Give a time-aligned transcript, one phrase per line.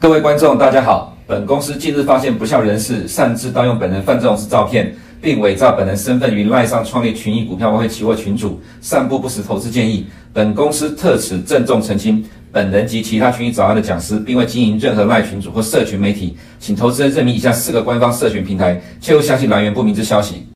[0.00, 1.12] 各位观众，大家好。
[1.26, 10.06] 本公司近日发现不肖人士擅自盗用本人范仲式照片，并伪造本人身份于赖上创立群益股票外汇期货群组，散布不实投资建议。
[10.32, 20.46] 本公司特此郑重澄清，本人及其他群益早安的讲师，并未经营任何赖群组或社群媒体，请投资人认明以下四个官方社群平台，切勿相信来源不明之消息。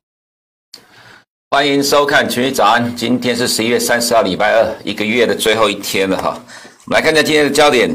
[1.51, 6.39] 欢迎收看群益早安，今天是十一月三十号，礼拜二，一个月的最后一天了哈。
[6.85, 7.93] 我们来看一下今天的焦点。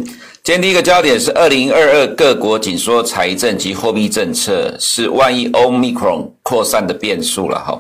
[0.49, 7.79] 今天第一个焦点是二零二二各国紧缩财政及货币政策，是万一 Omicron 扩散的变数了哈。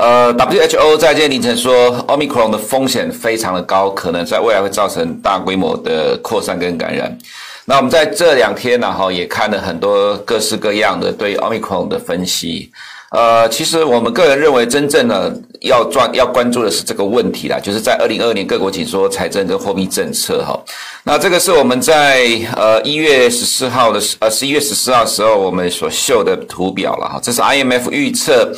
[0.00, 7.16] 呃，WHO 在今天凌晨说，Omicron 的风险非常的高，可能在未来会造成大规模的扩散跟感染。
[7.64, 12.72] 那我们在这两天呢，哈，也看了很多各式各样的对 Omicron 的分析。
[13.12, 15.30] 呃，其实我们个人认为，真正的
[15.60, 20.58] 要赚要关注的是这个问题啦，就是在二零二二年各国紧缩财政跟货币政策哈。
[21.04, 27.20] 那这个是我们在呃一月十四号的呃十一月十四号时候我们所秀的图表了哈。
[27.22, 28.50] 这是 IMF 预测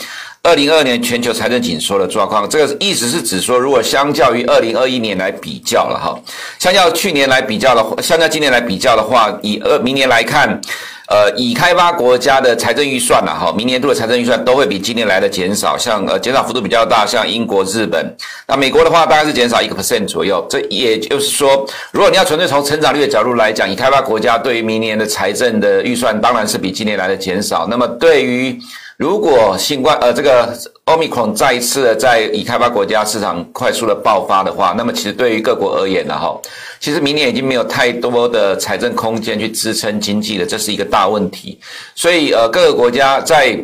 [0.45, 2.49] 二零二二年全球财政紧缩的状况。
[2.49, 6.17] 这个意思是指说，如果相较于二零二一年来比较了哈，
[6.61, 10.61] 相较去年来比较的话，相较今年来比较的话，以二明年来看。
[11.07, 20.45] 呃，已开发国家的财政预算呐，哈，明年度的财政预算都会比今年来的减少，像呃减少幅度比较大，像英国、日本，那美国的话大概是减少一个 percent 左右。
[20.49, 27.67] 这也就是说，如果你要纯粹从成长率的角度来讲，已开发国家对于明年的财政的预算当然是比今年来的减少。
[27.69, 28.59] 那么对于
[28.97, 30.57] 如果新冠呃这个
[30.87, 36.41] Omicron 再一次的在已开发国家市场快速的爆发的话，那么其实对于各国而言了，哈，
[36.79, 41.59] 其实明年已经没有太多的财政空间去支撑经济了，这是一个大问题。
[41.97, 43.59] 所以呃各个国家在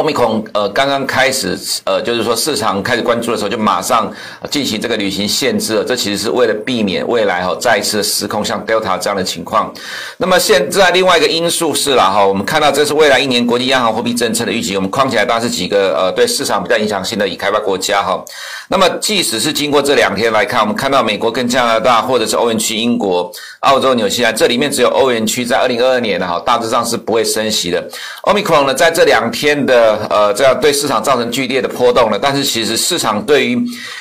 [0.00, 4.10] Omicron 呃，刚刚开始，呃，就是说市场开始关注的时候，就马上
[4.50, 5.84] 进行这个旅行限制了。
[5.84, 9.70] 这其实是为了避免未来哈再一次失控，像 Delta 这样的情况。
[10.16, 14.74] 那么现在另外一个因素是了哈，我们看到这是未来一年国际央行货币政策的预期。
[14.74, 18.24] 我们框起来当然是几个呃对市场比较影响性的已开发国家哈。
[18.68, 23.30] 那么即使是经过这两天来看，我们看到美国跟加拿大，或者是欧元区英国、
[23.60, 27.86] 澳洲、纽西兰，这里面只有欧元区在二零二二年的哈大致上是不会升息的。
[28.22, 29.89] Omicron 呢，在这两天的。
[30.08, 32.18] 呃，这样对市场造成剧烈的波动了。
[32.20, 33.58] 但是其实市场对于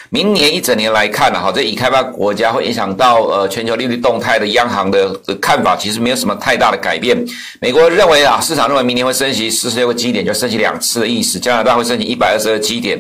[0.10, 7.18] 明年一整年来看呢，哈，这已开发国家会影响到呃全球利率动态的央行的看法，其实没有什么太大的改变。
[7.62, 11.40] 美国认为啊，市场认为明年会升息四十六个基点，就升息两次的意思。
[11.40, 13.00] 加拿大会升息一百二十二基点。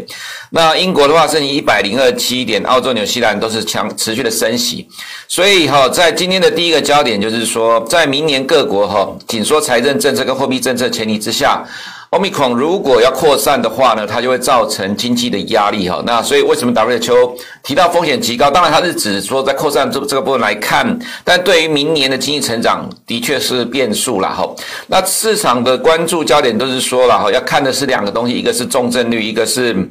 [0.51, 4.87] 那英国的话升息一百零二基点，澳洲、纽西兰都是强持续的升息。
[5.27, 11.63] 所以哈，在今天的第一个焦点就是说，在明年各国哈紧缩财政政策跟货币政策前提之下。
[12.11, 16.01] 欧米克如果要扩散的话呢，它就会造成经济的压力哈。
[16.05, 18.49] 那所以为什么 WHO 提到风险极高？
[18.49, 24.49] 当然它是指说在扩散这这个部分来看，但对于明年的经济成长的确是变数了哈。
[24.87, 29.87] 那市场的关注焦点都是说了哈，要看的是两个东西，一个是重症率，一个是。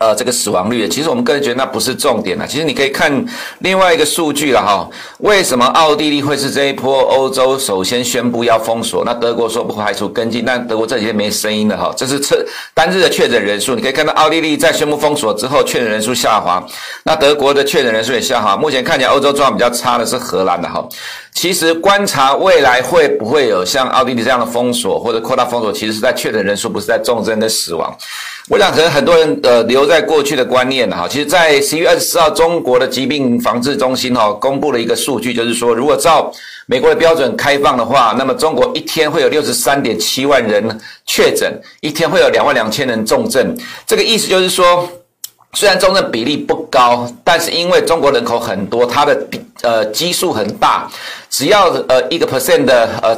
[0.00, 2.46] 呃，这个死亡率，其实我们个人觉得那不是重点了。
[2.46, 3.22] 其实你可以看
[3.58, 4.88] 另外一个数据了哈。
[5.18, 9.04] 为什么奥地利会是这一波欧洲首先宣布要封锁？
[9.04, 11.92] 那德国说不排除跟进，但德国这几天没声音了哈。
[11.94, 16.66] 这是测单日的确诊人数，你可以看到奥地利在宣布封锁之后，确诊人数下滑。
[17.04, 18.56] 那德国的确诊人数也下滑。
[18.56, 20.82] 目前看起来欧洲状况比较差的是荷兰的哈。
[21.34, 27.94] 其实观察未来会不会有像奥地利这样的封锁或者扩大封锁，其实是在确诊人数，不是在重症跟死亡。
[28.50, 36.32] 我想可能很多人呃留在过去的观念哈，其实，在十一月二十四号，中国的疾病防治中心哈公布了一个数据，就是说，如果照
[36.66, 43.56] 美国的标准开放的话，那么中国一天会有六十三点七万人确诊，一天会有两万两千人重症。
[43.86, 44.90] 这个意思就是说，
[45.54, 49.26] 虽然重症比例不高，但是因为中国人口很多，它的
[49.62, 50.88] 呃基数很大。
[51.28, 53.16] 只要呃一个 percent 的呃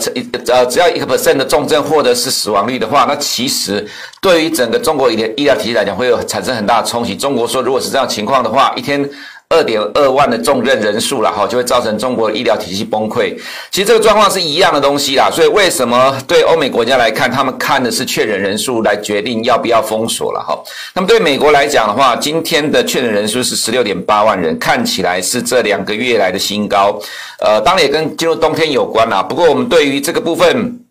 [0.52, 3.86] 呃只要一个 percent 的重症或者是死亡率的话，那其实
[4.20, 7.14] 对于整个中国医疗医疗体系来讲会有产生很大的冲击。
[7.14, 9.08] 中国说，如果是这样情况的话，一天。
[9.52, 13.36] 二点二万的重症人数了哈，就会造成中国的医疗体系崩溃。
[13.70, 20.58] 其实这个状况是一样的东西啦，所以为什么对欧美国家来看，他们看的是确诊人数来决定要不要封锁了哈？
[20.94, 26.98] 那么对美国来讲的话，今天的确诊人数是十六点八万人，看起来是这两个月来的新高。
[27.38, 29.22] 呃，当然也跟进入冬天有关啦。
[29.22, 30.81] 不过我们对于这个部分。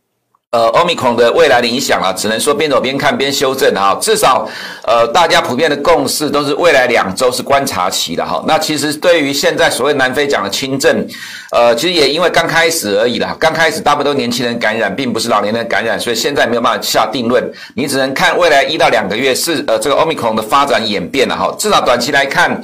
[0.52, 3.98] 呃欧米孔的未来的影响啊，只能说边走边看边修正哈。
[4.02, 4.46] 至少，
[4.84, 8.44] 呃，大家普遍的共识都是未来两周是观察期的哈。
[8.46, 11.08] 那其实对于现在所谓南非讲的轻症，
[11.52, 13.34] 呃，其实也因为刚开始而已啦。
[13.40, 17.42] 刚开始大部分都年轻人感染，并不是老年人感染，所以现在没有办法下定论。
[17.74, 21.56] 你只能看未来一到两个月是呃这个欧米孔的发展演变了哈。
[21.58, 22.62] 至少短期来看。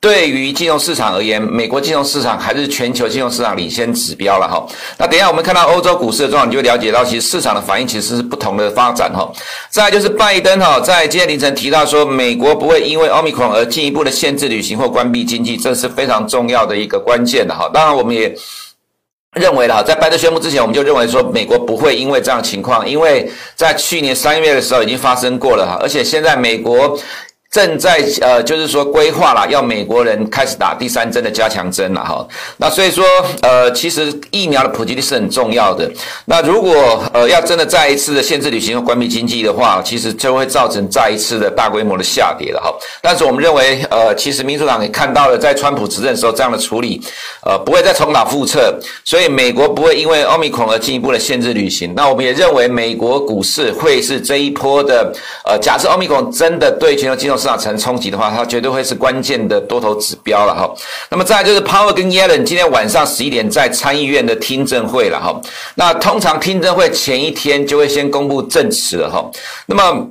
[0.00, 4.66] 对于金融市场而言，美国金融市场还是全球金融市场领先指标了哈。
[4.96, 9.30] 那等一下我们看到欧洲股市的状况，你就了解到，其实市场的反应其实是不同的发展哈。
[9.68, 17.68] 再就是拜登哈，在今天凌晨提到说，美国不会因为 Omicron 而进一步的限制旅行或关闭经济，这是非常重要的一个关键的哈。
[17.70, 18.34] 当然，我们也
[19.34, 26.98] 认为了，在拜登宣布之前，我们就认为说，美国不会因为这样情况，因为在去年三月的时候已经发生过了哈，而且现在美国。
[27.50, 32.24] 正在呃，就是说规划了，要美国人开始打第三针的加强针了哈。
[32.58, 33.04] 那所以说，
[33.42, 35.90] 呃，其实疫苗的普及率是很重要的。
[36.26, 42.72] 那如果呃要真的再一次的限制旅行和关闭经济的话，其实就会造成再一次的大规模的下跌了哈。
[43.02, 47.02] 但是我们认为，呃，其实民主党也看到了，在川普执政的时候这样的处理，
[47.44, 48.72] 呃，不会再重蹈覆辙。
[49.04, 51.92] 所以美国不会因为奥密克戎而进一步的限制旅行。
[51.96, 55.12] 那我们也认为，美国股市会是这一波的，
[55.44, 60.70] 呃，假设奥密克戎真的对全球金融市场产生冲击的话，它绝对会是关键的多头指标了哈。
[61.08, 65.40] 那么再就是 Powell 跟 Yellen 今天晚上十一点在参议院的听证会了哈。
[65.74, 69.30] 那通常听证会前一天就会先公布证词了哈。
[69.66, 70.06] 那么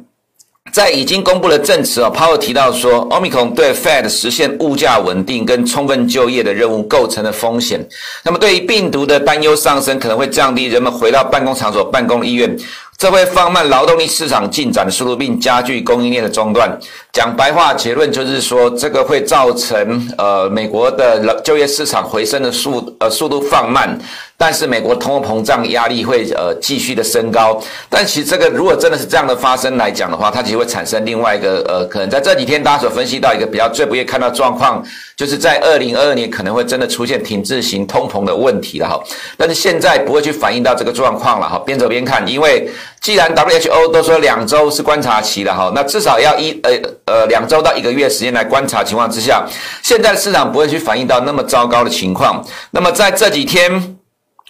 [0.71, 7.83] 在已经公布了证词啊，Powell 提到说，Omicron 对 Fed 实现物价稳定跟充分就业的任务构成了风险。
[8.23, 12.55] 那么对于病毒的担忧上升，可能会降低人们回到办公场所办公的意愿。
[12.99, 16.77] 这会放慢劳动力市场进展的速度，并加剧供应链的中断。
[17.13, 23.97] 讲白话结论就是说，这个会造成呃美国的就业市场回升的速呃速度放慢。
[24.41, 34.81] 但是美国通货膨胀压力会呃继续的升高，但其实这个如果真的是这样的发生来讲的话，它其实会产生另外一个呃可能在这几天大家所分析到一个比较最不愿意看到状况，
[35.17, 38.97] 就是在二零二二年可能会真的出现停滞型通膨的问题了哈。
[39.35, 42.71] 但是现在不会去反映到这个状况了哈，边走边看，因为
[43.01, 46.71] 既然 WHO 都说两周是观察期了哈，那至少要一呃
[47.07, 49.45] 呃两周到一个月时间来观察情况之下，
[49.83, 52.41] 现在市场不会去反映到那么糟糕的情况。
[52.71, 53.98] 那么在这几天。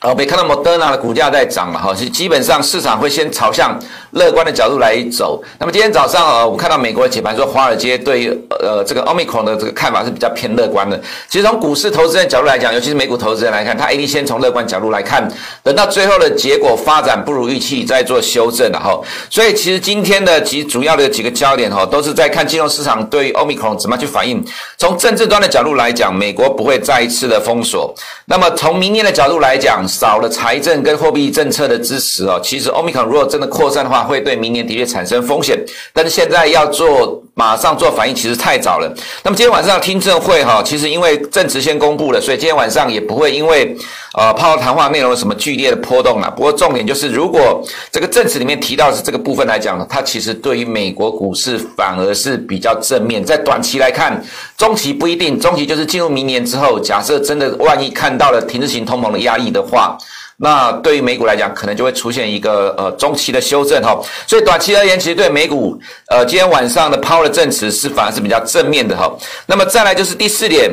[0.01, 3.77] 哦，没看到 Moderna 的股价在涨了哈，是基本上市场会先朝向
[4.11, 5.43] 乐观的角度来走。
[5.59, 8.29] 那么今天早上呃，我们看到美国的解盘说，华尔街对
[8.61, 10.97] 呃这个 Omicron 的这个看法是比较偏乐观的。
[11.27, 15.29] 其实从股市投资人角度来讲，尤其是美股投资人来看，他一定先从乐观角度来看，
[15.63, 18.97] 等到最后的结果发展不如预期再做修正的哈。
[19.29, 24.41] 所以其实今天的几主要的几个焦点哈，都是在看金融市场对于 Omicron 怎么去反应。
[24.77, 27.93] 从政治端的角度来讲，美国不会再一次的封锁。
[28.23, 35.59] 那么从明年的角度来讲，少了财政跟货币政策的支持哦，其实欧米康如果真的扩散的话，会对明年的确产生风险。
[35.91, 38.93] 但是现在要做马上做反应，其实太早了。
[39.23, 43.73] 那么今天晚上听证会哈，其实因为证词先公布了，所以今天晚上也不会因为
[44.17, 46.29] 呃泡泡谈话内容有什么剧烈的波动了。
[46.31, 47.63] 不过重点就是，如果
[47.93, 53.23] 这个证词里面提到的是这个部分来讲呢，它其实对于美国股市反而是比较正面。
[53.23, 54.21] 在短期来看，
[54.57, 59.97] 中期不一定，中期就是进入明年之后，假设真的万一看到了停滞型通膨的压力的话。
[60.41, 65.77] 那对于美股来讲，可能就会出现一个呃中期的修正哈，所以短期而言，其实对美股
[66.07, 69.11] 呃今天晚上的 Power 的证词是反而是比较正面的哈。
[69.45, 70.71] 那么再来就是第四点。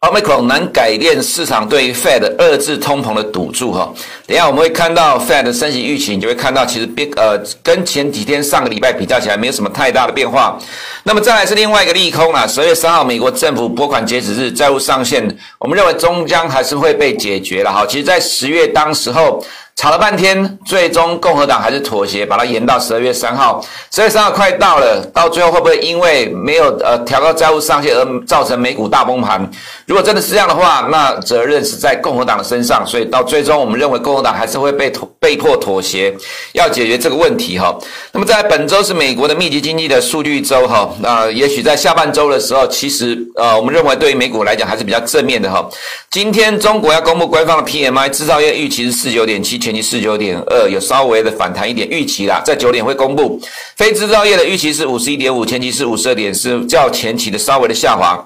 [0.00, 3.92] Omicron 难改变市场对于 Fed 遏制通膨的赌注哈。
[4.26, 10.58] 等下我们会看到 Fed 的升息预期，你就会看到其实变呃跟前几天上个礼拜比较起来没有什么太大的变化。
[11.02, 15.22] 那么再来是另外一个利空啦，十二月三号美国政府拨款截止日债务上限，
[15.58, 17.84] 我们认为终将还是会被解决了哈。
[17.86, 19.44] 其实，在十月当时候。
[19.80, 23.64] 吵了半天，最终共和党还是妥协，把它延到十二月三号。
[23.90, 29.50] 十二月三号快到了，到最后会不会因为没有呃调高债务上限而造成美股大崩盘？
[29.86, 32.86] 如果真的是这样的话，那责任是在共和党的身上。
[32.86, 36.14] 所以到最终，我们认为共和党还是会被妥被迫妥协，
[36.52, 37.74] 要解决这个问题哈。
[38.12, 45.66] 那么在本周是美国的密集经济的数据周哈，那也许在下半周的时候，其实呃我们认为对于美股来讲还是比较正面的哈。
[46.10, 49.69] 今天中国要公布官方的 PMI 制造业预期是四九点七。
[49.70, 53.40] 前期四九点二，有稍微的反弹一点预期啦，在九点会公布。
[53.76, 58.20] 非制造业的预期是五十一点五，前期是五十二点四，较前期的稍微的下滑。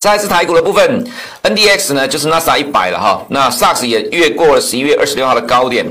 [0.00, 1.06] 再来是台股的部分
[1.42, 5.84] ，NDX 呢就是 NASA 一百了哈，那 SAX 也越过了十一月二十六号的高点，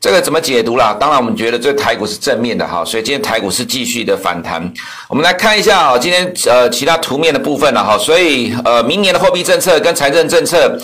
[0.00, 0.96] 这个怎么解读啦？
[0.98, 4.60] 当然我们觉得这台股是正面的哈，所以今天台股是继续的反弹。
[5.08, 10.76] 我们来看一下啊，今天呃其他图面的部分了哈，所以呃明年的货币政策跟财政政策。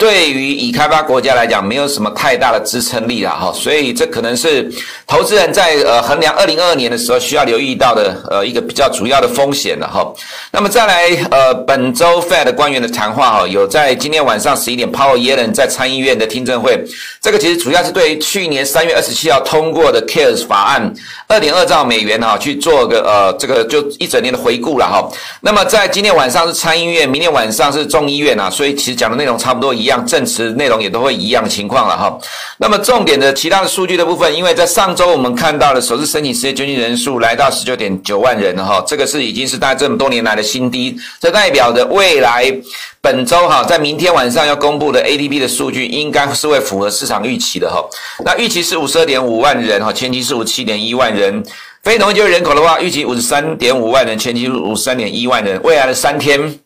[0.00, 4.66] 对于已开发国家来讲，没有什么太大的支撑力了哈，所以这可能是
[5.06, 10.10] 投资人在呃衡量二零二二年的时候需要留意到的呃一个比较主要的风险了哈。
[10.52, 16.82] 那么再来呃本周 Fed 官员的谈话哈，有在今天晚上十一点，Powell 耶伦在参议院的听证会，
[17.20, 20.90] 这个其实主要是对于去年三月二十七号通过的 CARES 法案
[21.26, 25.06] 二点二兆美元哈去做个呃这个就一整年的回顾了哈。
[25.42, 29.89] 那么在今天晚上是参议院，明天晚上是众议院啊，所以其实讲的内容差不多一样。
[29.90, 32.18] 样证词内容也都会一样情况了哈。
[32.58, 40.96] 那么重点的其他的数据的部分，因为在上周我们看到了首次申请失业救济人数来到十九点九万人哈，这个是已经是大概这么多年来的新低。
[41.20, 42.50] 这代表着未来
[43.00, 47.84] 本周哈，在明天晚上要公布的 ADP 的数据，应该是会符合市场预期的哈。
[48.24, 51.44] 那预期是五十二点五万人哈，前期是五七点一万人。
[51.82, 55.58] 非农业就业人口的话，预期五十三点五万人，前期五十三点一万人。
[55.62, 56.60] 未来的三天。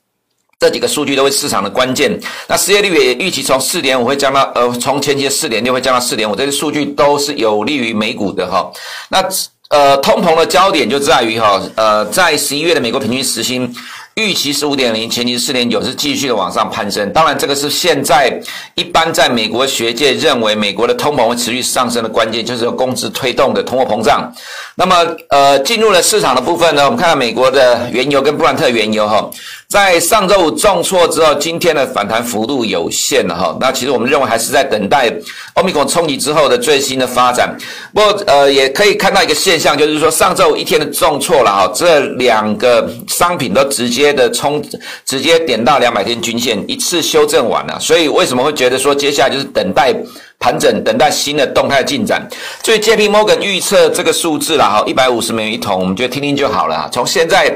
[0.64, 2.18] 这几个数据都是市场的关键。
[2.49, 8.73] 那失业率也预期从四点五会降到呃，从前期的四点六会降到四点五，这些数据都是有利于美股的哈。
[9.11, 9.23] 那
[9.68, 13.75] 呃，通膨的焦点就在于哈，呃，在十一月的美国平均时薪。
[14.14, 17.12] 预期是五点零，前期四点九，是继续的往上攀升。
[17.12, 18.33] 当然，这个是现在
[18.76, 24.33] 一般在美国学界认为美国的通膨会持续上升的关键，就是由工资推动的通货膨胀。
[24.76, 29.28] 那么，呃，进入了市场的部分呢，我们看到美国的原油跟布兰特原油哈，
[29.68, 33.56] 在上周五重挫之后，今天的反弹幅度有限了哈。
[33.61, 35.12] 那其实我们认为还是在等待
[35.54, 37.52] 欧米伽冲击之后的最新的发展。
[37.92, 44.03] 不过，呃，也可以看到一个现象，就是说上周五一天的重挫了哈，这两个商品都直接。
[44.04, 44.62] 接的冲
[45.06, 49.94] 直接点到两百天均线，一次修正完了，所以为什么会觉得说接下来就是等待
[50.38, 52.28] 盘整，等待新的动态进展？
[52.62, 56.87] 所以 JP Morgan 预测这个数字了哈，一百五十美元一桶，我们就听听就好了。
[56.92, 57.50] 从现在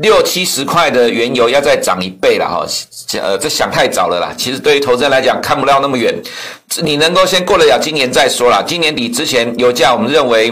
[0.00, 2.66] 六七十块的原油要再涨一倍了哈，
[3.20, 4.32] 呃，这想太早了啦。
[4.38, 6.14] 其实对于投资人来讲，看不了那么远，
[6.82, 8.64] 你能够先过得了今年再说啦。
[8.66, 10.50] 今年底之前油价，我们认为。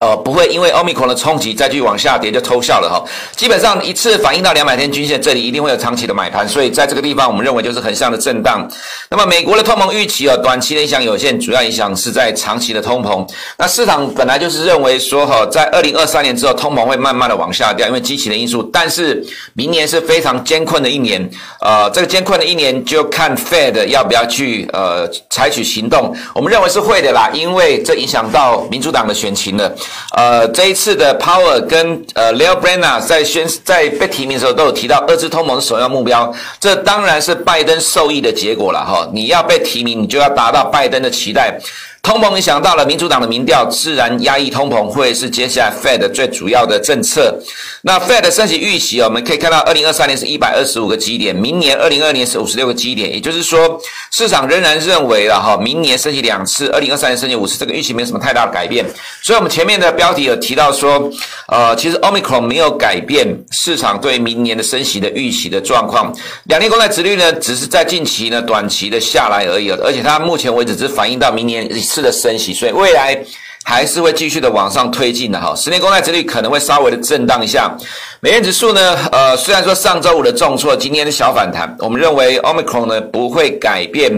[0.00, 3.02] 呃，不会因为欧米孔的冲击再去往下跌就偷笑了哈。
[3.34, 8.68] 基本上一次反映到两百天均线，这里一定会有长期的买盘，所以在这个地方我们认为就是横向的震荡。
[9.08, 13.26] 那么美国的通膨预期啊，短期的影响有限，主要影响是在长期的通膨。
[13.56, 18.62] 那市场本来就是认为说哈，在二零二三年之后通膨会慢慢的往下掉，因为基期的因素。
[18.70, 19.24] 但是
[19.54, 21.26] 明年是非常艰困的一年，
[21.62, 26.14] 呃，这个艰困的一年就看 Fed 要不要去呃采取行动。
[26.34, 29.74] 我们认为是会的啦，因为这影响到民主党的选情了。
[30.16, 39.08] 呃，这一次的 Power 跟呃 Leo Brenner 在宣在被提名的时候都有提到，二次通盟的首要目标，这当然是拜登受益的结果了哈。
[39.12, 41.58] 你要被提名，你就要达到拜登的期待。
[42.06, 47.36] 通膨影响到了民主党的民调，自然压抑通膨会是接下来 Fed 最主要的政策。
[47.82, 53.76] 那 Fed 升息预期，我们可以看到，二零二三年是一百二十五个基点，明年二零二二年是五十六个基点，也就是说，
[54.12, 58.86] 市场仍然认为了哈，明年升息两次，二零二三年升息五次，这个预期没有什么太大的改变。
[59.20, 61.10] 所以，我们前面的标题有提到说，
[61.48, 66.14] 呃，其实 Omicron 没有改变市场对明年的升息的预期的状况。
[66.44, 71.68] 两年公债殖率呢，只是在近期呢短期的下来而已，而且它目前为止只反映到明年。
[71.96, 73.18] 是的升息，所以未来
[73.64, 75.54] 还是会继续的往上推进的哈。
[75.56, 77.74] 十年公债殖率可能会稍微的震荡一下。
[78.20, 84.12] 美元指数呢，呃，虽然说上周五的重挫，今天的小反弹，我们认为 Omicron 呢不会改变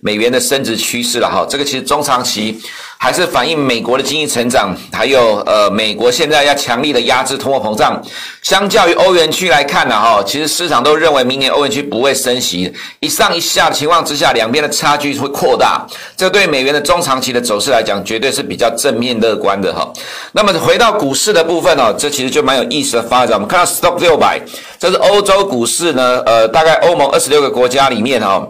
[0.00, 1.44] 美元的升值趋势了哈。
[1.50, 2.60] 这个其实中长期。
[2.98, 8.02] 还是反映美国的经济成长，还有呃，美国现在要强力的压制通货膨胀。
[8.42, 15.86] 相较于欧元区来看呢，哈，其实市场都认为明年欧元区不会升息，一上一下的情况之下，两边的差距会扩大。
[16.16, 19.90] 这对美元的中长期的走势来讲，绝对是比较正面乐观的哈。
[20.32, 23.34] 那么回到股市的部分哦，这其实就蛮有意思的发展。
[23.34, 24.40] 我们看到 Stoxx 六百，
[24.78, 28.46] 这是欧洲股市呢，呃，大概欧盟二十六个国家里面哈。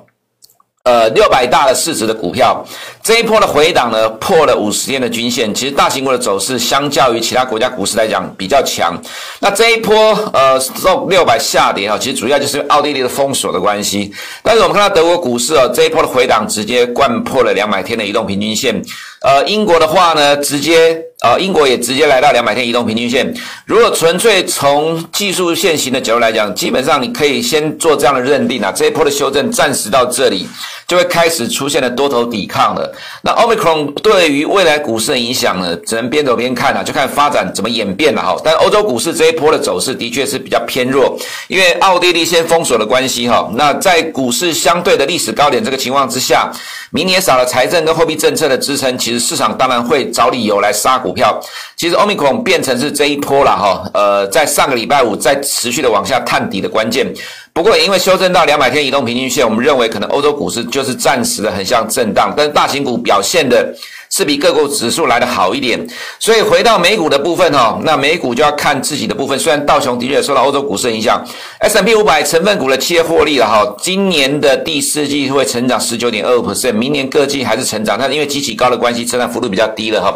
[0.85, 2.63] 呃，六百大的市值的股票，
[3.05, 5.55] 这一波的回档呢，破了五十天的均线。
[5.55, 8.99] 其实大型股的走势相较于其他国家股市来讲比较强。
[9.41, 9.95] 那这一波
[10.33, 14.11] 呃受六百下跌哈，其实主要就是奥地利的封锁的关系。
[14.43, 18.83] 但是我们看到德国股市哦，这一波的回档直接掼破了两百天的移动平均线。
[19.21, 23.35] 呃，英国的话呢，直接呃，英国也直接来到两百天移动平均线。
[23.67, 30.49] 如果纯粹从技术线型的角度来讲，基本上你可以先做这样的认定啊，这一波的修正暂时到这里。
[30.87, 32.93] 就会开始出现了多头抵抗了。
[33.23, 38.37] 那 Omicron 对于未来股市的影响呢，只能边走边看啊，就看发展怎么演变了哈。
[38.45, 41.17] 但欧洲股市这一波的走势的确是比较偏弱，
[41.49, 43.50] 因为奥地利先封锁的关系哈。
[43.55, 46.50] 那在股市相对的历史高点这个情况之下，
[46.91, 51.41] 明年少了财政跟货币政策的支撑，其实市场当然会找理由来杀股票。
[51.76, 57.12] 其实 Omicron 变成是这一波了哈，呃，在上个礼拜五在持续的往下探底的关键。
[57.55, 63.73] 不过因为修正到两百天移动平均线，我们认为可能欧洲股市就是暂时的横向震荡，但是大型股表现的
[64.11, 65.79] 是比个股指数来的好一点。
[66.19, 69.39] 所以回到美股的部分哈，那美股就要看自己的部分。
[69.39, 71.25] 虽然道琼的确受到欧洲股市影响
[71.61, 80.13] ，S M P 五百成分股的企业获利了哈，今年的第四季会成长十九点二五 percent，明年各季还是成长，但是因为基期高的关系，成长幅度比较低了哈。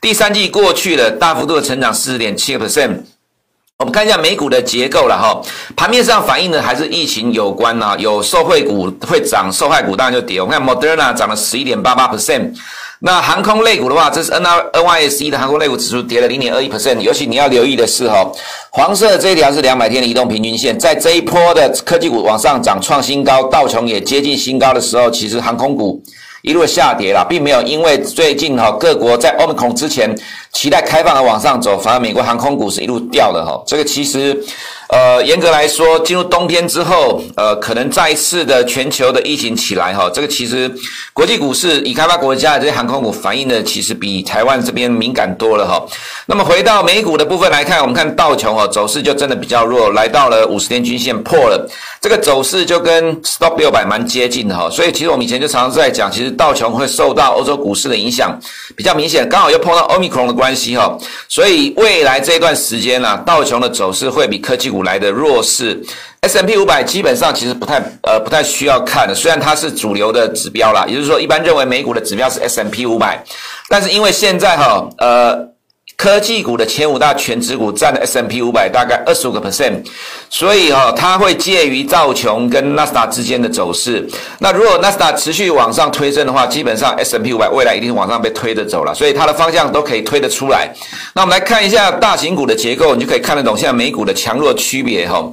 [0.00, 3.00] 第三季过去了，大幅度的成长四十点七个 percent。
[3.80, 5.40] 我们看一下美股的结构了哈，
[5.76, 10.40] 盘面上反映的还是疫情有关呐，有受惠股会涨，受害股当然就跌。
[10.40, 12.52] 我们看 Moderna 涨了十一点八八 percent，
[12.98, 16.98] 那航空类股的话，这是 N R N Y S E 的航空类股指数跌了零点二一 percent。
[16.98, 18.28] 尤其你要留意的是哈，
[18.70, 26.02] 黄色这一条是两百天的移动平均线，在这一波的科技股往上涨创新高，道琼也接近新高的时候，其实航空股
[26.42, 30.12] 一路下跌了，并没有因为最近哈各国在 Omicron 之前。
[30.58, 33.62] 期待开放而往上走，反而美国航空股是一路掉的哈。
[33.64, 34.36] 这个其实，
[34.88, 40.10] 呃，严格来说，进入冬天之后，呃，可能再次的全球的疫情起来哈。
[40.12, 40.70] 这个其实
[41.12, 45.84] 国际股市已开发国家的这些航空股反应的其实比台湾这边敏感多了哈。
[46.24, 51.68] 那么回到美股的部分来看，我们看道琼哦，走势就真的比较弱，来到了五十天均线破了，
[52.00, 54.70] 这个走势就跟 Stop 六百蛮接近的哈。
[54.70, 58.34] 所以其实我们以前就常常在讲，其实道琼会受到欧洲股市的影响
[58.74, 60.74] 比较明显，刚好又碰到 Omicron 的关系。
[60.78, 60.96] 哈，
[61.28, 65.80] 所以未来这一段时间呢、啊，道琼的走势会比科技股来的弱势。
[66.20, 73.22] ，S M P 五百基本上其实不太呃不太需要看的，虽然它是主流的指标啦，也就是说一般认为美股的指标是 S M P 五百，
[73.68, 75.48] 但是因为现在哈呃。
[75.98, 79.84] 科技股的前五大全值股占了 S&P 五百大概二十五个 percent，
[80.30, 84.08] 所以哈、哦，它会介于道琼跟纳斯达之间的走势。
[84.38, 90.72] 那如果纳斯达持续往上推升的话，基本上 S&P 五百未来一定往上被推着走了，所以它的方向都可以推得出来。
[91.14, 95.28] 那我们来看一下大型股的结构，你就可以看得懂现在美股的强弱区别哈。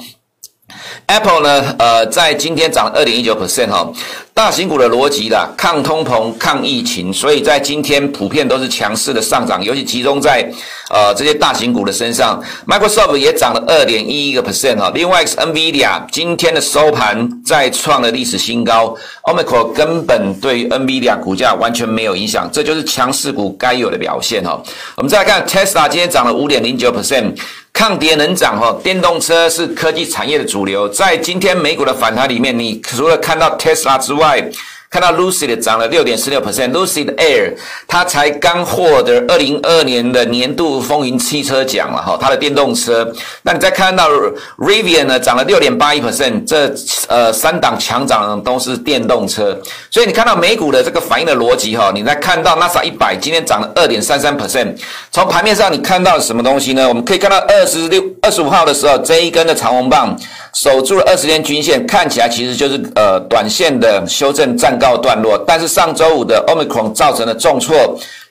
[1.08, 3.92] Apple 呢，呃，在今天涨了二点一九 percent 哈。
[4.34, 10.46] 大型股的逻辑啦，抗通膨、抗疫情，所以在今天普遍都是强势的上涨，尤其集中在
[10.90, 12.44] 呃这些大型股的身上。
[12.68, 14.92] Microsoft 也涨了二点一一个 percent 哈。
[14.94, 24.62] 另外一个是 NVIDIA 今天的收盘再创了历史新高，Omicron 根本对 NVIDIA 股价完全没有影响，这就是强势股该有的表现哈。
[24.98, 27.38] 我们再来看 Tesla 今天涨了五点零九 percent。
[27.76, 34.50] 抗跌能涨哈，电动车是科技产业的主流，在今天美股的反弹里面，你除了看到 Tesla 之外，
[34.96, 37.54] 看到 Lucid 涨了六点十六 percent，Lucid Air
[37.86, 43.06] 它才刚获得二零二二年的年度风云汽车奖了哈，它的电动车。
[43.42, 44.10] 那你再看到
[44.58, 46.74] Rivian 呢，涨了六点八一 percent，这
[47.10, 49.60] 呃三档强涨都是电动车。
[49.92, 54.78] 所以你看到美股的这个反应的逻辑哈，你再看到 NASA 一百今天涨了二点三三 percent。
[55.12, 56.88] 从盘面上你看到什么东西呢？
[56.88, 60.18] 我们可以看到二十六二十五号的时候这一根的长红棒。
[60.56, 65.38] 守住了二十天均线，看起来其实就是呃短线的修正暂告段落。
[65.46, 67.76] 但是上周五的 Omicron 造成了重挫，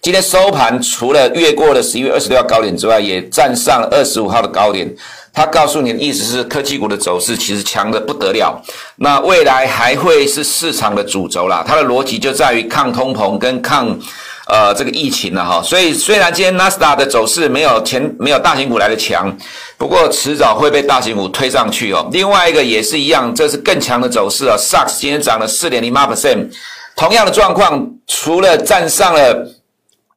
[0.00, 4.90] 今天收盘除了越过了十一月二十六号高点之外，也站上二十五号的高点。
[5.34, 8.58] 它告诉你的意思是，科技股的走势其实强得不得了。
[8.96, 11.62] 那未来还会是市场的主轴啦。
[11.66, 13.98] 它的逻辑就在于抗通膨跟抗。
[14.46, 19.34] 呃，这个疫情了哈，所以虽然今天纳斯达的走势没有前没有大型股来的强，
[19.78, 22.06] 不过迟早会被大型股推上去哦。
[22.12, 24.54] 另外一个也是一样，这是更强的走势啊。
[24.58, 26.46] SARS 今天涨了四点零八 percent，
[26.94, 29.48] 同样的状况，除了站上了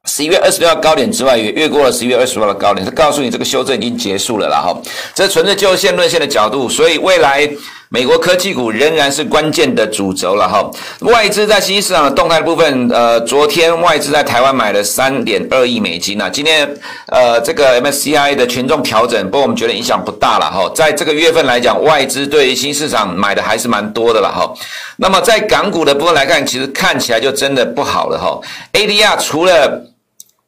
[0.04, 4.78] 十一月二十六号高点之外，也越过了十一月二十五号的高点，它告诉你这个修正已经结束了啦哈。
[5.14, 7.50] 这纯粹就线论线的角度，所以未来。
[7.90, 10.70] 美国科技股仍然是关键的主轴了哈。
[11.00, 16.28] 外资在新兴市场的动态部分，呃，昨天外资在台湾买了三点二亿美金啊。
[16.28, 16.68] 今天
[17.06, 20.70] 呃，这个 MSCI 的权重调整，不过我们觉得影响不大了哈。
[20.74, 24.52] 在这个月份来讲，外资对于新市场买的还是蛮多的了哈。
[24.96, 28.38] 那么在港股的部分来看，其实看起来就真的不好了哈。
[28.74, 29.82] ADR 除了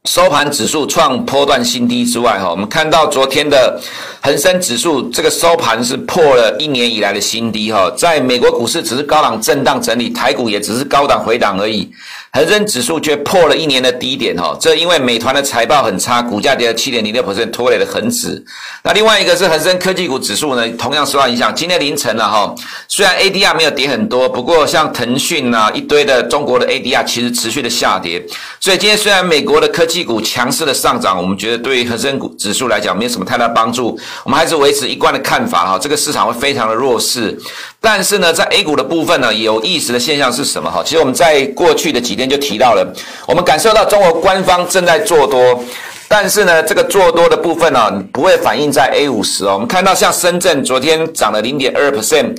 [0.05, 3.79] 收盘指数创波段新低之外，哈，我们看到昨天的
[4.23, 11.91] 恒生指数这个收盘是破了一年以来的新低，哈，在美国股市只是高档震荡整理，台股也只是高档回档而已。
[12.33, 18.41] 恒生指数却破了一年的低点，哈，这因为美团的财报很差，股价跌了七点零六百分拖累了恒指。
[18.85, 21.53] 那另外一个是恒生科技股指数呢，同样受到影响。
[21.53, 22.55] 今天凌晨了，哈，
[22.87, 28.25] 虽然 ADR 没有跌很多，不过像腾讯啊一堆的中国的 ADR 其实持续的下跌。
[28.61, 37.37] 所以今天虽然美国的科技股强势的上涨，我们觉得对于恒生股指数来讲没有什么太大帮助，我们还是维持一贯的看法，哈，这个市场会非常的弱势。
[37.81, 40.71] 但是呢，在 A 股的部分呢，有意思的现象是什么？
[40.71, 42.87] 哈，其实我们在过去的几天就提到了，
[43.27, 45.65] 我们感受到中国官方正在做多，
[46.07, 49.55] 但是呢，这个做多的部分呢、不会反映在 A 五十哦。
[49.55, 52.37] 我们看到像深圳昨天涨了零点二 percent。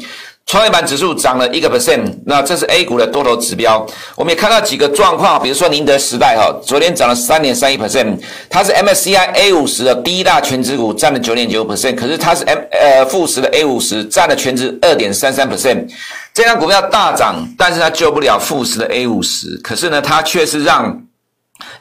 [0.48, 3.86] 创业板指数涨了一个 percent，那这是 A 股的多头指标。
[4.16, 15.90] 我们也看到几个状况，比如说宁德时代哈，昨天涨了三点三一 percent，它是 MSCI A 五十的第一大全值股，占了九点九 percent，可是它是 M 呃富时的 A 五十，占了全值二点三三 percent。
[16.34, 21.01] 这张股票大涨，但是它救不了富时的 A 五十，可是呢，它却是让。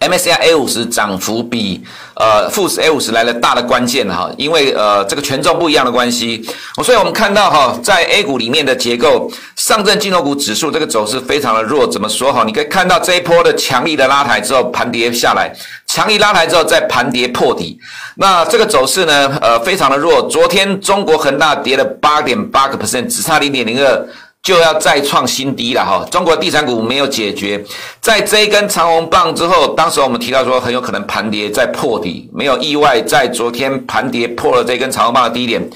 [0.00, 1.82] MSCI A 五十涨幅比
[2.14, 6.42] 呃富时 A 五十来的大的关键哈，因为呃这个权重不一样的关系，
[6.82, 12.44] 所以我们看到哈，在 A 股里面的结构，上证金融股指数这个走势非常的弱，怎么说哈？
[12.44, 15.52] 你可以看到这一波的强力的拉抬之后盘跌下来，
[15.86, 17.78] 强力拉抬之后再盘跌破底，
[18.16, 20.22] 那这个走势呢呃非常的弱。
[20.22, 24.08] 昨天中国恒大跌了八点八个 percent，只差零点零二。
[24.42, 26.04] 就要再创新低了哈！
[26.10, 27.62] 中国地产股没有解决，
[28.00, 35.68] 在这一根长红棒之后，当时我们提到说很有可能盘跌再破底，没有意外，在昨天盘跌破了这根长红棒的低点。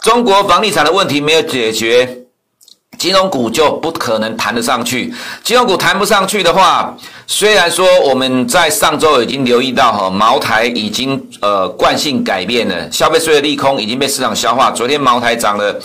[0.00, 2.22] 中国房地产的问题没有解决，
[2.96, 5.12] 金融股就不可能弹得上去。
[5.42, 14.70] 金融股弹不上去的话，虽然说我们在上周已经留意到哈，茅台已经呃惯性改变了，消费税的利空已经被市场消化。
[14.70, 15.76] 昨天茅台涨了。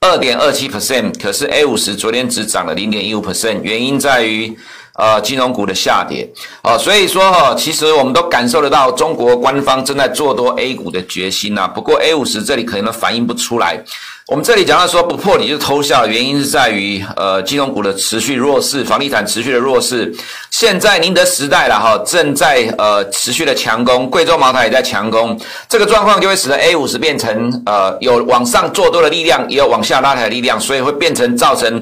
[0.00, 4.56] 二点二七 percent，可是 A 五十昨天只涨了零点一五 percent，原因在于
[4.94, 6.30] 呃金融股的下跌
[6.62, 13.82] 哦，所以说哈，其实我们都感受得到中国官方正在做多 A 股的决心呐、啊，不过 A 五十这里可能反映不出来。
[14.28, 20.12] 我们这里讲到说不破底就偷笑，原因是在于呃金融股的持续弱势，房地产持续的弱势。
[20.50, 31.80] 现在宁德时代了哈，正在呃持续的强攻，贵州茅台也在强攻，这个状况就会使得 A 五十变成呃有往上做多的力量，也有往下拉抬的力量，所以会变成造成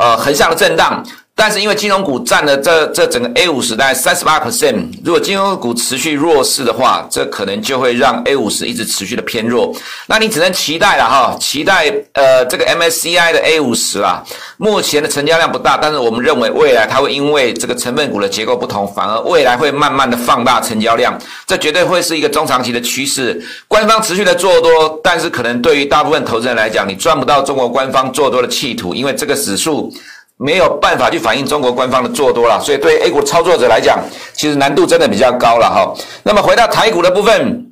[0.00, 1.04] 呃横向的震荡。
[1.42, 9.74] 但是因为金融股占了这这整个 A 五十大概三十八 percent，如果金融股持续弱势的话，这可能就会让 A 五十一直持续的偏弱。
[10.06, 14.22] 那你只能期待了哈，期待呃这个 MSCI 的 A 五十啊，
[14.56, 23.42] 目前的成交量不大，但是我们认为未来它会因为这个成分股的结构不同，反而未来会慢慢的放大成交量，这绝对会是一个中长期的趋势。
[23.66, 29.92] 官方持续的做多，但是可能对于大部分投资人来讲，你赚不到中国官方做多的企图，因为这个指数。
[30.42, 34.00] 没有办法去反映中国官方的做多了，所以对 A 股操作者来讲，
[34.34, 35.94] 其实难度真的比较高了哈。
[36.24, 37.66] 那么回到台股的部分，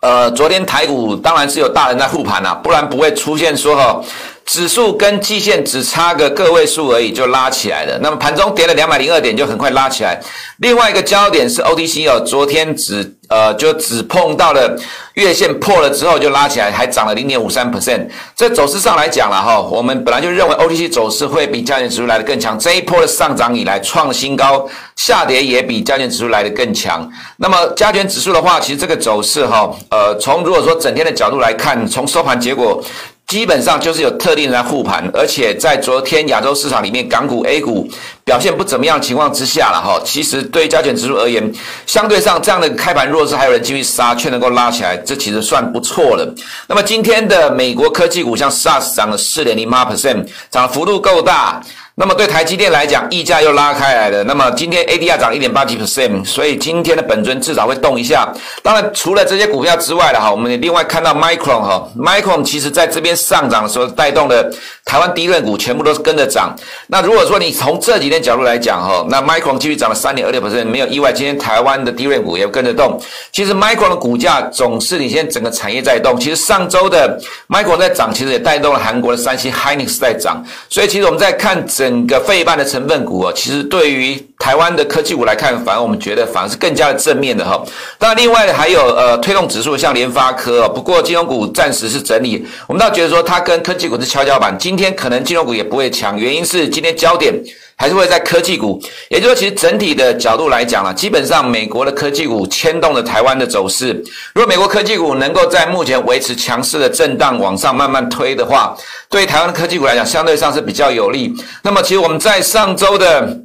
[0.00, 4.00] 呃，昨天台股当然是有大人在护盘了，不然不会出现说哈。
[4.46, 7.96] 指数跟季线只差个个位数而已，就拉起来了。
[8.02, 10.20] 那么盘中跌了两百零二点，就很快拉起来。
[10.58, 14.76] 另外一个焦点是 OTC 哦，昨天只呃就只碰到了
[15.14, 18.08] 月线破了之后就拉起来，还涨了零点五三 percent。
[18.34, 22.58] 这走势上来讲了哈，我们本来就认为 OTC 走势会比加权指数来得更强。
[22.58, 27.08] 这一波的上涨以来创新高，下跌也比加权指数来得更强。
[27.36, 32.82] 那么加权指数的话，其实这个走势哈，呃，从如果说整天的角度来看，从收盘结果。
[33.30, 37.88] 基本上就是有特定人在护盘，而且在昨天亚洲市场里面，港股、A 股
[38.24, 40.02] 表现不怎么样情况之下了哈。
[40.04, 41.48] 其实对于加权指数而言，
[41.86, 46.34] 相对上这样的开盘弱势，还有人继续杀，却能够拉起来，这其实算不错了。
[46.66, 51.62] 那么今天的美国科技股像 SARS 涨了四点零八 percent，涨幅度够大。
[52.00, 54.24] 那么对台积电来讲，溢价又拉开来了。
[54.24, 58.26] 那么今天 ADR 涨一点八几 percent，所以今天的本尊至少会动一下。
[58.62, 64.50] 当然，除了这些股票之外的哈，我们也另外看到 Micron 哈，Micron 其实在这边上涨的时候，带动的
[64.86, 66.56] 台湾低润股全部都是跟着涨。
[66.86, 72.98] 那如果说你从这几天角度来讲哈，那 Micron 继续涨了三点二六 percent，没有意外，今天台湾的低润股也跟着动。
[73.30, 76.18] 其实 Micron 的股价总是领先整个产业在动。
[76.18, 80.42] 其实上周的 Micron 在涨，其实也带动了韩国的三星 Hynix 在涨。
[80.70, 81.89] 所以其实我们在看整。
[81.90, 87.62] 整个费半的成分股啊，其实对于台湾的科技股来看，反而我们觉得反而是更加的正面的哈。
[87.98, 97.34] 那，另外还有呃推动指数像联发科，不过金融股暂时是整理，我们倒觉得说它跟科技股是跷跷板，今天可能金融股也不会强，原因是今天焦点
[97.76, 103.92] 还是会在科技股，也就是说，其实整体的角度来讲啊，基本上美国的科技股牵动了台湾的走势。
[104.34, 108.74] 如果美国科技股能够在目前维持强势的震荡往上慢慢推的话，
[109.10, 111.34] 对台湾的科技股来讲，相对上是比较有利。
[111.62, 113.38] 那么，其实我们在上周的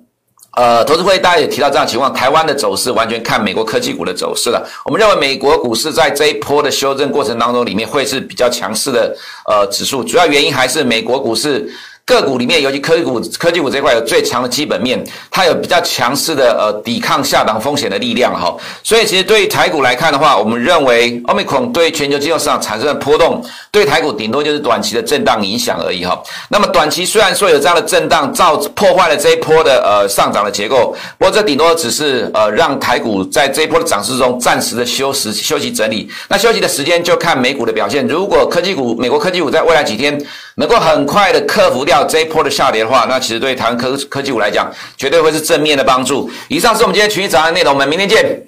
[0.55, 4.67] 呃投资会，大家也提到这样情况，台湾的走势完全看美国科技股的走势了。
[4.85, 9.15] 我们认为美国股市在这一波的修正过程当中，里面会是比较强势的
[9.45, 11.69] 呃指数，主要原因还是美国股市。
[12.05, 18.55] 个股里面，尤其科技股、科技股这块有最强的基本面，它有比较强势的呃抵抗下档风险的力量哈。
[18.83, 26.21] 所以其实对于台股来看的话，我们认为 Omicron 对全球金融市场产生的波动，对台股顶多就是短期的震荡影响而已哈。
[26.47, 36.07] 那么短期虽然说有这样的震荡，造破坏了这一波的呃上涨的结构，不过这顶多只是呃让台股在这一波的涨势中暂时的休息休息整理。
[36.29, 38.07] 那休息的时间就看美股的表现。
[38.07, 40.23] 如果科技股、美国科技股在未来几天
[40.57, 46.29] 能够很快的克服掉这一波的下跌的话，那其实对台湾科科技股来讲，绝对会是正面的帮助。
[46.47, 48.41] 以上是我们今天群益早安内容，我们明天见。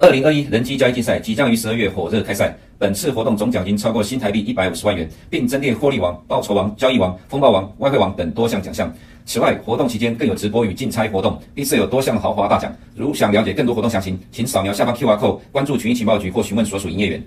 [0.00, 8.92] 二零二一人机交易竞赛即将于十二月火热开赛，本次活动总奖金超过新台币一百五十万元，并增列获利王、报酬王、交易王、风暴王、外汇王等多项奖项。
[9.24, 12.74] 此外，活动期间更有直播与竞猜活动，并设有多项豪华大奖。
[12.96, 17.22] 如想了解更多活动详情，请扫描下方 QR code，关注群益情报局或询问所属营业员。